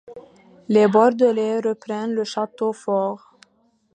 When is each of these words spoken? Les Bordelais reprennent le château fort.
Les 0.67 0.87
Bordelais 0.87 1.59
reprennent 1.59 2.13
le 2.15 2.23
château 2.23 2.73
fort. 2.73 3.35